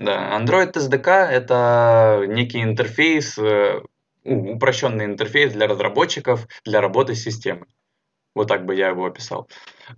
[0.00, 3.38] Да, Android SDK — это некий интерфейс,
[4.24, 7.66] упрощенный интерфейс для разработчиков для работы с системой.
[8.34, 9.48] Вот так бы я его описал.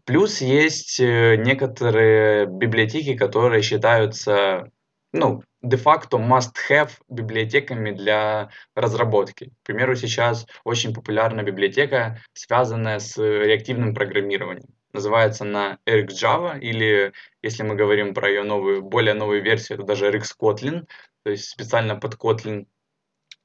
[0.04, 4.70] Плюс есть некоторые библиотеки, которые считаются
[5.11, 9.51] ну, де-факто must-have библиотеками для разработки.
[9.63, 14.69] К примеру, сейчас очень популярна библиотека, связанная с реактивным программированием.
[14.93, 20.09] Называется она RxJava, или, если мы говорим про ее новую, более новую версию, это даже
[20.09, 20.87] RxKotlin,
[21.23, 22.65] то есть специально под Kotlin.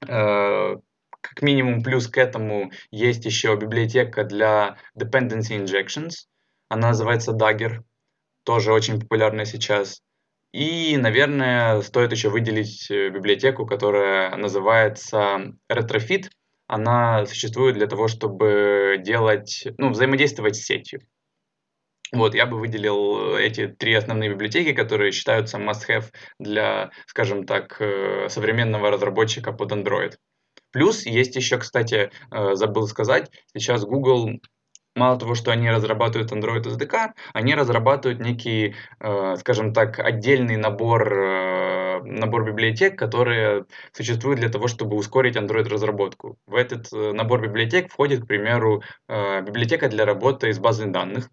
[0.06, 0.76] Э,
[1.20, 6.26] как минимум плюс к этому есть еще библиотека для dependency injections.
[6.68, 7.82] Она называется Dagger,
[8.44, 10.02] тоже очень популярная сейчас.
[10.54, 16.30] И, наверное, стоит еще выделить э, библиотеку, которая называется Retrofit.
[16.68, 21.00] Она существует для того, чтобы делать, ну, взаимодействовать с сетью.
[22.12, 28.28] Вот, я бы выделил эти три основные библиотеки, которые считаются must-have для, скажем так, э,
[28.28, 30.12] современного разработчика под Android.
[30.70, 34.38] Плюс есть еще, кстати, э, забыл сказать, сейчас Google
[34.94, 41.12] мало того, что они разрабатывают Android SDK, они разрабатывают некий, э, скажем так, отдельный набор,
[41.12, 46.38] э, набор библиотек, которые существуют для того, чтобы ускорить Android-разработку.
[46.46, 51.30] В этот э, набор библиотек входит, к примеру, э, библиотека для работы с базой данных,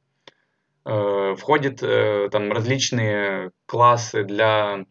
[0.86, 4.86] э, входит э, там различные классы для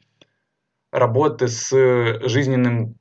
[0.93, 1.71] работы с
[2.29, 2.97] жизненным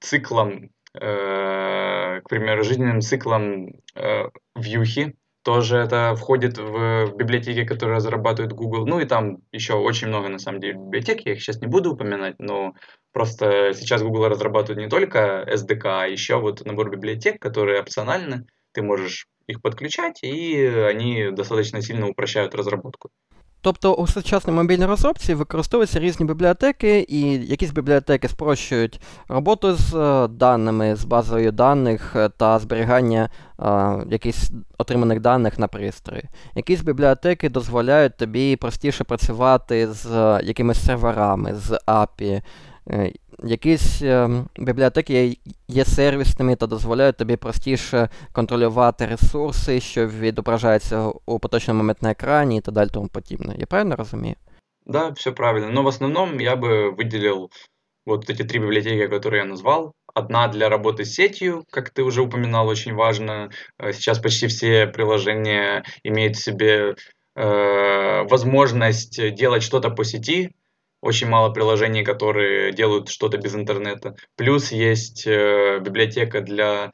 [0.00, 8.52] циклом Э, к примеру, жизненным циклом э, вьюхи, тоже это входит в библиотеки, которые разрабатывает
[8.52, 8.84] Google.
[8.84, 11.92] Ну и там еще очень много, на самом деле, библиотек, я их сейчас не буду
[11.92, 12.74] упоминать, но
[13.12, 18.82] просто сейчас Google разрабатывает не только SDK, а еще вот набор библиотек, которые опциональны, ты
[18.82, 23.10] можешь их подключать, и они достаточно сильно упрощают разработку.
[23.60, 30.28] Тобто у сучасній мобільній розробці використовуються різні бібліотеки, і якісь бібліотеки спрощують роботу з е,
[30.28, 36.24] даними, з базою даних е, та зберігання а, е, якихось отриманих даних на пристрої.
[36.54, 42.42] Якісь бібліотеки дозволяють тобі простіше працювати з якимись серверами, з API.
[42.89, 43.11] Е,
[43.43, 45.37] якісь е, бібліотеки
[45.67, 52.57] є сервісними та дозволяють тобі простіше контролювати ресурси, що відображаються у поточний момент на екрані
[52.57, 53.55] і так далі тому подібне.
[53.57, 54.35] Я правильно розумію?
[54.85, 55.69] Да, все правильно.
[55.71, 57.49] Но в основном я бы выделил
[58.05, 59.93] вот эти три библиотеки, которые я назвал.
[60.13, 63.49] Одна для работы с сетью, как ты уже упоминал, очень важно.
[63.79, 66.95] Э, сейчас почти все приложения имеют в себе
[67.35, 70.51] э, возможность делать что-то по сети.
[71.00, 74.16] очень мало приложений, которые делают что-то без интернета.
[74.36, 76.92] Плюс есть э, библиотека для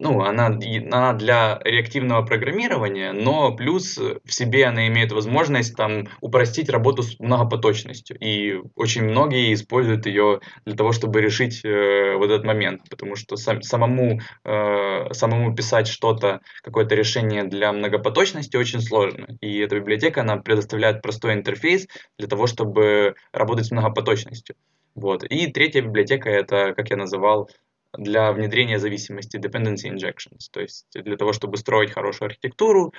[0.00, 6.70] ну, она, она для реактивного программирования, но плюс в себе она имеет возможность там упростить
[6.70, 8.16] работу с многопоточностью.
[8.18, 13.36] И очень многие используют ее для того, чтобы решить э, вот этот момент, потому что
[13.36, 19.26] сам, самому, э, самому писать что-то, какое-то решение для многопоточности очень сложно.
[19.40, 21.86] И эта библиотека, она предоставляет простой интерфейс
[22.18, 24.56] для того, чтобы работать с многопоточностью.
[24.94, 25.24] Вот.
[25.24, 27.48] И третья библиотека, это, как я называл,
[27.97, 30.49] для внедрения зависимости, dependency injections.
[30.51, 32.93] То есть для того, чтобы строить хорошую архитектуру,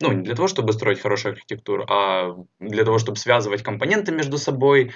[0.00, 4.38] ну, не для того, чтобы строить хорошую архитектуру, а для того, чтобы связывать компоненты между
[4.38, 4.92] собой.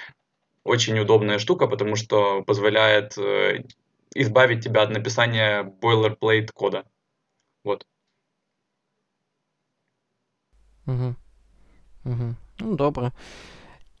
[0.65, 3.63] Очень удобная штука, потому что позволяет э,
[4.15, 6.85] избавить тебя от написания boilerplate кода.
[7.65, 7.85] Вот.
[10.87, 11.15] Угу.
[12.05, 12.35] Угу.
[12.59, 13.11] Ну, добре.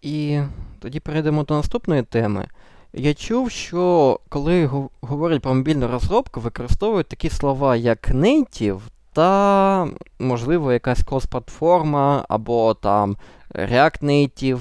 [0.01, 0.41] І
[0.79, 2.47] тоді перейдемо до наступної теми.
[2.92, 4.70] Я чув, що коли
[5.00, 8.80] говорять про мобільну розробку, використовують такі слова, як native
[9.12, 13.16] та, можливо, якась крос-платформа, або там
[13.54, 14.60] React Native,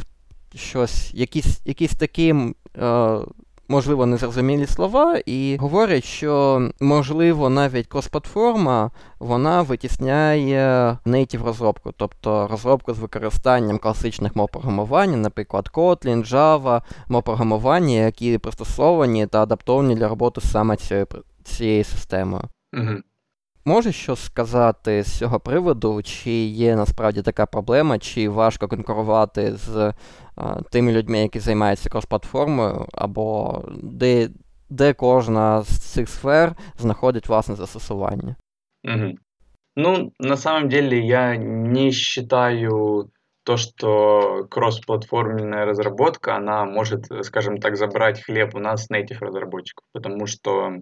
[0.55, 2.35] щось, якісь якісь такі
[2.77, 3.19] е,
[3.67, 12.93] можливо, незрозумілі слова, і говорять, що, можливо, навіть крос-платформа вона витісняє native розробку, тобто розробку
[12.93, 20.08] з використанням класичних мов програмування, наприклад, Kotlin, Java, мов програмування, які пристосовані та адаптовані для
[20.08, 21.08] роботи саме цією
[21.43, 22.43] цією системою.
[22.73, 22.93] Угу.
[23.66, 29.94] Можеш щось сказати з цього приводу, чи є насправді така проблема, чи важко конкурувати з
[30.37, 34.28] а, тими людьми, які займаються крос-платформою, або де
[34.70, 38.37] де кожна з цих сфер знаходить власне застосування?
[38.85, 39.12] Угу.
[39.76, 43.11] Ну, на самом деле я не считаю
[43.44, 50.26] то, что кроссплатформенная разработка, она может, скажем так, забрать хлеб у нас native разработчиков, потому
[50.26, 50.72] что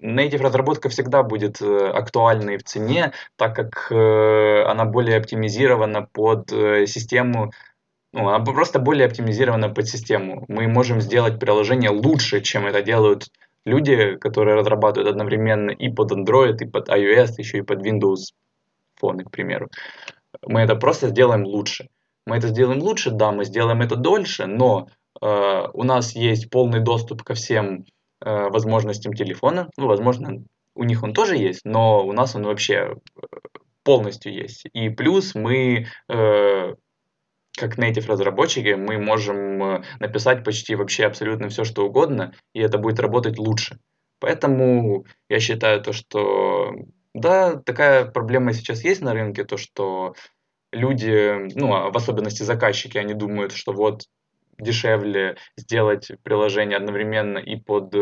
[0.00, 6.52] Native разработка всегда будет э, актуальной в цене, так как э, она более оптимизирована под
[6.52, 7.52] э, систему,
[8.12, 10.44] ну, она просто более оптимизирована под систему.
[10.48, 13.28] Мы можем сделать приложение лучше, чем это делают
[13.66, 18.32] люди, которые разрабатывают одновременно и под Android, и под iOS, еще и под Windows
[18.94, 19.68] фоны, к примеру.
[20.46, 21.88] Мы это просто сделаем лучше.
[22.26, 24.88] Мы это сделаем лучше, да, мы сделаем это дольше, но
[25.20, 27.84] э, у нас есть полный доступ ко всем
[28.20, 29.68] возможностям телефона.
[29.76, 30.42] Ну, возможно,
[30.76, 33.20] у них он тоже есть, но у нас он вообще э,
[33.82, 34.66] полностью есть.
[34.72, 36.74] И плюс мы, э,
[37.56, 42.78] как native разработчики, мы можем э, написать почти вообще абсолютно все, что угодно, и это
[42.78, 43.78] будет работать лучше.
[44.20, 46.72] Поэтому я считаю то, что
[47.14, 50.14] да, такая проблема сейчас есть на рынке, то, что
[50.72, 54.02] люди, ну, а в особенности заказчики, они думают, что вот
[54.58, 57.94] дешевле сделать приложение одновременно и под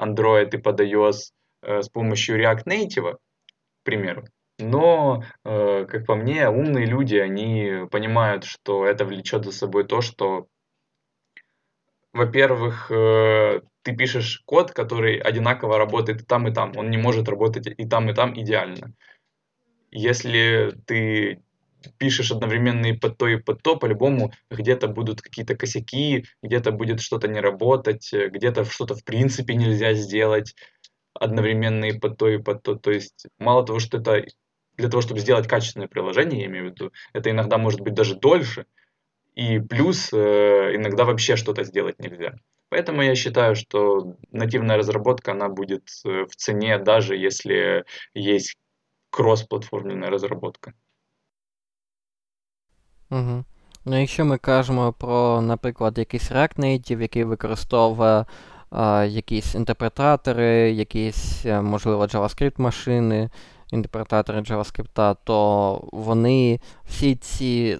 [0.00, 4.24] Android, и под iOS э, с помощью React Native, к примеру.
[4.58, 10.00] Но, э, как по мне, умные люди, они понимают, что это влечет за собой то,
[10.00, 10.46] что,
[12.12, 16.72] во-первых, э, ты пишешь код, который одинаково работает и там, и там.
[16.76, 18.94] Он не может работать и там, и там идеально.
[19.90, 21.42] Если ты
[21.98, 27.00] пишешь одновременно и под то, и под то, по-любому где-то будут какие-то косяки, где-то будет
[27.00, 30.54] что-то не работать, э, где-то что-то в принципе нельзя сделать
[31.14, 32.74] одновременно и под то, и под то.
[32.76, 34.24] То есть мало того, что это
[34.76, 38.16] для того, чтобы сделать качественное приложение, я имею в виду, это иногда может быть даже
[38.16, 38.66] дольше,
[39.34, 40.16] и плюс э,
[40.74, 42.34] иногда вообще что-то сделать нельзя.
[42.68, 48.56] Поэтому я считаю, что нативная разработка, она будет э, в цене, даже если есть
[49.10, 50.72] кросс-платформенная разработка.
[53.12, 53.44] Угу.
[53.84, 58.24] Ну, якщо ми кажемо про, наприклад, якийсь React Native, який використовує
[58.70, 63.28] а, якісь інтерпретатори, якісь, е, можливо, JavaScript-машини,
[63.72, 67.78] інтерпретатори JavaScript, то вони всі ці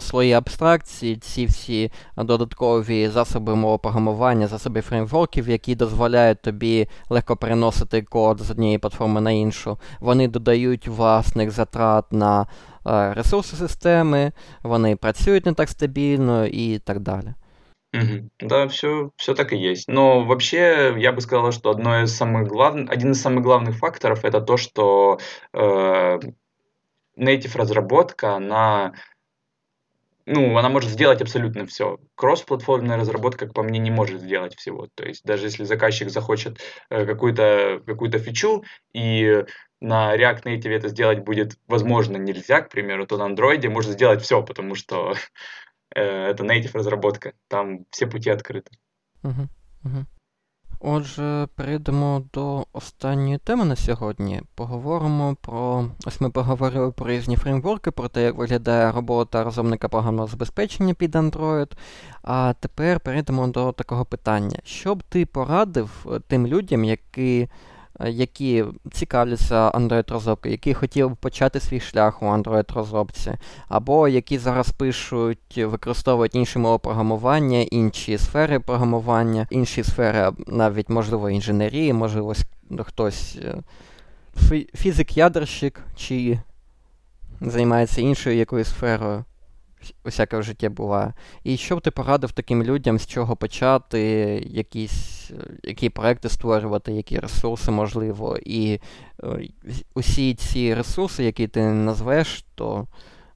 [0.00, 8.40] слої абстракції, ці всі додаткові засоби мовопрограмування, засоби фреймворків, які дозволяють тобі легко переносити код
[8.40, 12.46] з однієї платформи на іншу, вони додають власних затрат на
[12.85, 14.31] ресурси системи,
[14.63, 17.33] вони працюють не так стабільно і так далі.
[17.93, 18.29] Мгм.
[18.39, 19.89] Да, все, все так и есть.
[19.89, 24.25] Но вообще, я бы сказал, что одно из самых главных, один из самых главных факторов
[24.25, 25.19] это то, что
[25.53, 26.19] э,
[27.17, 28.93] native разработка, она
[30.26, 31.98] ну, она может сделать абсолютно все.
[32.14, 34.88] Кросс-платформенная разработка, как по мне, не может сделать всего.
[34.94, 36.60] То есть даже если заказчик захочет
[36.90, 39.44] э, какую-то какую фичу, и
[39.80, 44.22] на React Native это сделать будет возможно нельзя, к примеру, то на Android можно сделать
[44.22, 45.14] все, потому что
[45.94, 47.34] э, это native разработка.
[47.48, 48.70] Там все пути открыты.
[49.22, 49.48] Угу,
[49.84, 50.06] угу.
[50.84, 54.42] Отже, перейдемо до останньої теми на сьогодні.
[54.54, 55.86] Поговоримо про.
[56.06, 61.14] Ось ми поговорили про різні фреймворки, про те, як виглядає робота розумника програмного забезпечення під
[61.14, 61.72] Android.
[62.22, 64.58] А тепер перейдемо до такого питання.
[64.64, 67.48] Що б ти порадив тим людям, які Е,
[68.08, 73.34] які цікавляться Android-розробкою, які хотіли б почати свій шлях у Android-розробці,
[73.68, 81.30] або які зараз пишуть, використовують інші мови програмування, інші сфери програмування, інші сфери, навіть, можливо,
[81.30, 82.34] інженерії, можливо,
[82.78, 83.62] хтось е,
[84.74, 86.38] фізик-ядерщик, чи
[87.40, 89.24] займається іншою якоюсь сферою
[90.03, 91.13] усяке в житті буває.
[91.43, 94.01] І що б ти порадив таким людям, з чого почати,
[94.45, 95.31] якісь,
[95.63, 98.79] які проекти створювати, які ресурси можливо, і
[99.23, 99.49] е,
[99.93, 102.87] усі ці ресурси, які ти назвеш, то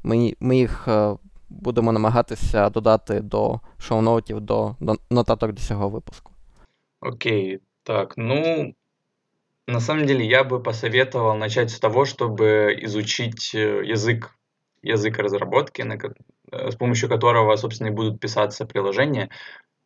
[0.03, 1.15] ми, ми їх е,
[1.49, 6.31] будемо намагатися додати до шоу-ноутів, до, до нотаток до цього випуску.
[7.01, 8.73] Окей, так, ну,
[9.67, 14.29] на самом деле я бы посоветовал начать с того, чтобы изучить э, язык
[14.81, 16.13] язык разработки, на, э,
[16.52, 19.30] с помощью которого, собственно, и будут писаться приложения,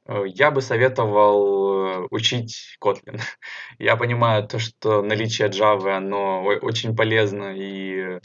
[0.07, 3.21] э, я бы советовал э, учить Kotlin.
[3.79, 8.21] Я понимаю то, что наличие Java, оно очень полезно и,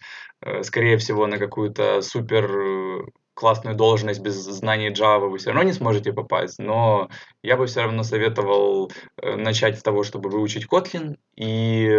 [0.63, 6.13] скорее всего, на какую-то супер классную должность без знаний Java вы все равно не сможете
[6.13, 7.09] попасть, но
[7.41, 11.89] я бы все равно советовал начать с того, чтобы выучить Kotlin и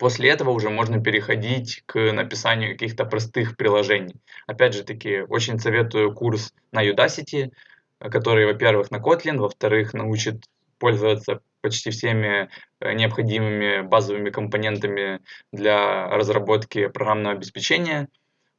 [0.00, 4.16] После этого уже можно переходить к написанию каких-то простых приложений.
[4.46, 7.52] Опять же таки, очень советую курс на Udacity,
[7.98, 10.46] который, во-первых, на Kotlin, во-вторых, научит
[10.78, 12.48] пользоваться почти всеми
[12.80, 15.20] э, необходимыми базовыми компонентами
[15.52, 18.08] для разработки программного обеспечения.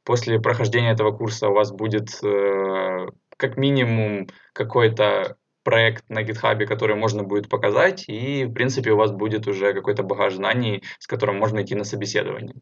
[0.04, 6.96] После прохождения этого курса у вас будет э, как минимум какой-то проект на GitHub, который
[6.96, 11.38] можно будет показать, и, в принципе, у вас будет уже какой-то багаж знаний, с которым
[11.38, 12.54] можно идти на собеседование.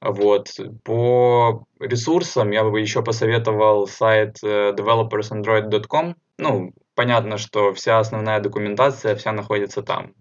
[0.00, 0.48] Вот.
[0.84, 6.16] По ресурсам я бы еще посоветовал сайт э, developersandroid.com.
[6.38, 10.14] Ну, понятно, что вся основная документация, вся находится там.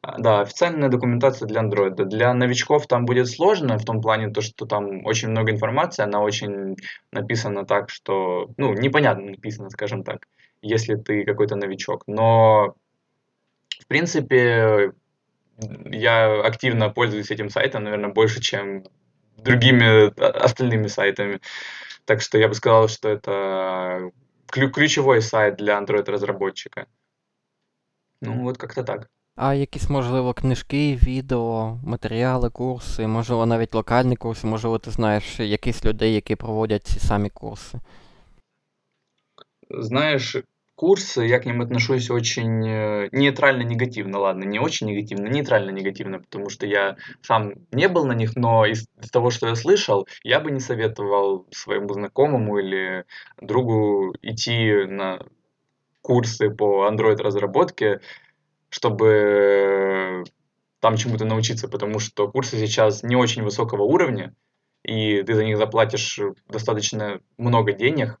[0.00, 2.04] А, да, официальная документация для Android.
[2.04, 6.20] Для новичков там будет сложно в том плане, то, что там очень много информации, она
[6.20, 6.76] очень
[7.12, 10.26] написана так, что, ну, непонятно написано, скажем так,
[10.62, 12.04] если ты какой-то новичок.
[12.06, 12.76] Но,
[13.80, 14.92] в принципе,
[15.86, 18.84] я активно пользуюсь этим сайтом, наверное, больше, чем
[19.36, 20.12] другими
[20.44, 21.40] остальными сайтами.
[22.04, 24.12] Так что я бы сказал, что это
[24.46, 26.86] ключевой сайт для Android-разработчика.
[28.20, 29.08] Ну, вот как-то так.
[29.37, 35.85] А якісь, можливо, книжки, відео, матеріали, курси, можливо, навіть локальні курси, можливо, ти знаєш якісь
[35.85, 37.79] людей, які проводять ці самі курси.
[39.69, 40.37] Знаешь,
[40.75, 46.65] курсы, я к ним отношусь очень э, нейтрально-негативно, ладно, не очень негативно, нейтрально-негативно, потому что
[46.65, 50.51] я сам не был на них, но из, из того, что я слышал, я бы
[50.51, 53.05] не советовал своему знакомому или
[53.41, 55.19] другу идти на
[56.01, 58.01] курсы по Android-разработке,
[58.70, 60.24] чтобы
[60.80, 64.34] там чему-то научиться, потому что курсы сейчас не очень высокого уровня,
[64.84, 68.18] и ты за них заплатишь достаточно много денег,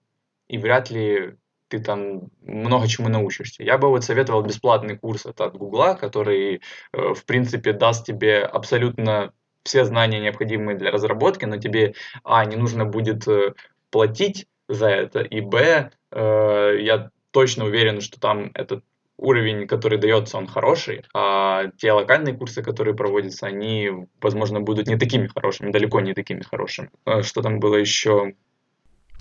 [0.48, 1.36] и вряд ли
[1.68, 3.62] ты там много чему научишься.
[3.62, 9.32] Я бы вот советовал бесплатный курс от Гугла, который, э, в принципе, даст тебе абсолютно
[9.64, 11.94] все знания, необходимые для разработки, но тебе,
[12.24, 13.52] а, не нужно будет э,
[13.90, 18.82] платить за это, и, б, э, я точно уверен, что там этот
[19.18, 23.90] уровень, который дается, он хороший, а те локальные курсы, которые проводятся, они,
[24.20, 26.90] возможно, будут не такими хорошими, далеко не такими хорошими.
[27.04, 28.34] А что там было еще?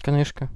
[0.02, 0.50] Книжка.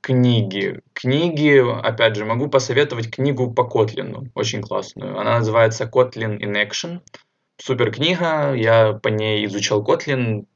[0.00, 0.80] Книги.
[0.92, 5.18] Книги, опять же, могу посоветовать книгу по Котлину, очень классную.
[5.18, 7.00] Она называется Kotlin in Action.
[7.58, 10.46] Супер книга, я по ней изучал Kotlin,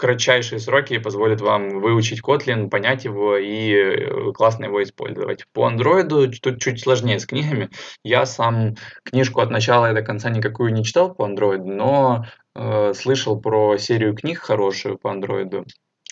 [0.00, 5.44] кратчайшие сроки позволят вам выучить Kotlin, понять его и э, классно его использовать.
[5.52, 7.68] По Android тут чуть сложнее с книгами.
[8.02, 12.24] Я сам книжку от начала и до конца никакую не читал по Android, но
[12.54, 15.66] э, слышал про серию книг хорошую по Android.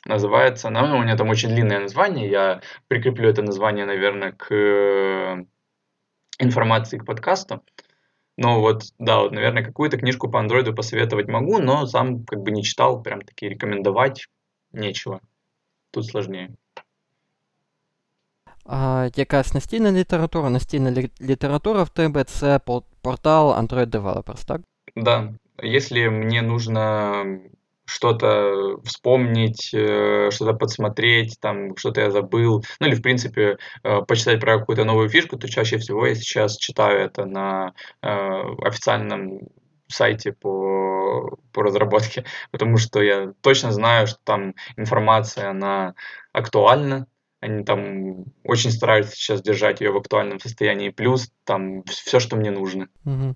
[0.05, 5.45] Называется, ну, у меня там очень длинное название, я прикреплю это название, наверное, к э,
[6.39, 7.62] информации к подкасту.
[8.38, 12.51] Но вот, да, вот, наверное, какую-то книжку по андроиду посоветовать могу, но сам как бы
[12.51, 14.27] не читал, прям таки рекомендовать
[14.71, 15.19] нечего.
[15.91, 16.49] Тут сложнее.
[18.65, 24.61] А якась настільна література, настільна лі- література в тебе це по- портал Android Developers, так?
[24.95, 27.23] Да, если мне нужно
[27.89, 34.41] что-то вспомнить, э, что-то подсмотреть, там что-то я забыл, ну или в принципе э, почитать
[34.41, 37.72] про какую-то новую фишку, то чаще всего я сейчас читаю это на
[38.03, 38.09] э,
[38.62, 39.41] официальном
[39.86, 45.95] сайте по, по разработке, потому что я точно знаю, что там информация, она
[46.32, 47.07] актуальна,
[47.41, 52.51] они там очень стараются сейчас держать ее в актуальном состоянии, плюс там все, что мне
[52.51, 52.89] нужно.
[53.07, 53.34] Угу.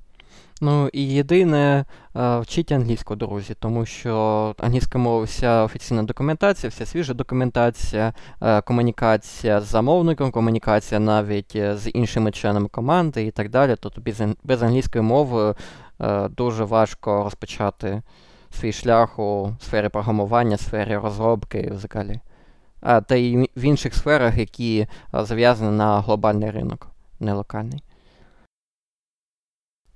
[0.65, 1.85] Ну і єдине,
[2.17, 8.61] е, вчіть англійську, друзі, тому що англійська мова вся офіційна документація, вся свіжа документація, е,
[8.61, 13.77] комунікація з замовником, комунікація навіть е, з іншими членами команди і так далі.
[13.81, 14.01] Тобто
[14.45, 15.55] без, англійської мови
[16.31, 18.03] дуже важко розпочати
[18.51, 22.21] свій шлях у сфері програмування, сфері розробки взагалі.
[22.81, 26.89] А, та й в інших сферах, які зав'язані на глобальний ринок,
[27.21, 27.83] не локальний.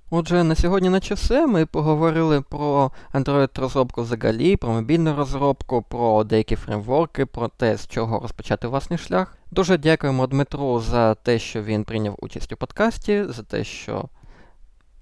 [0.09, 1.47] Отже, на сьогодні наче все.
[1.47, 8.19] Ми поговорили про Android-розробку взагалі, про мобільну розробку, про деякі фреймворки, про те, з чого
[8.19, 9.37] розпочати власний шлях.
[9.51, 14.09] Дуже дякуємо Дмитру за те, що він прийняв участь у подкасті, за те, що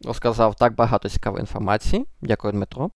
[0.06, 2.06] розказав так багато цікавої інформації.
[2.22, 2.90] Дякую, Дмитро.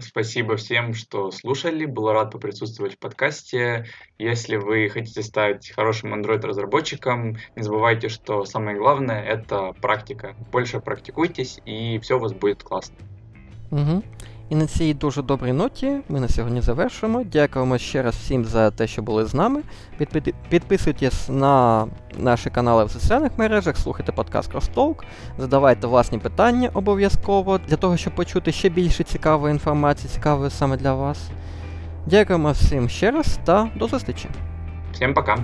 [0.00, 1.84] Спасибо всем, что слушали.
[1.84, 3.86] Был рад поприсутствовать в подкасте.
[4.18, 10.34] Если вы хотите стать хорошим Android-разработчиком, не забывайте, что самое главное— это практика.
[10.50, 12.96] Больше практикуйтесь, и все у вас будет классно.
[13.70, 14.02] Угу.
[14.54, 17.24] І на цій дуже добрій ноті ми на сьогодні завершимо.
[17.24, 19.62] Дякуємо ще раз всім за те, що були з нами.
[20.48, 21.86] Підписуйтесь на
[22.18, 25.02] наші канали в соціальних мережах, слухайте подкаст Crosstalk,
[25.38, 30.94] задавайте власні питання обов'язково для того, щоб почути ще більше цікавої інформації, цікавої саме для
[30.94, 31.30] вас.
[32.06, 34.28] Дякуємо всім ще раз та до зустрічі!
[34.92, 35.38] Всем пока!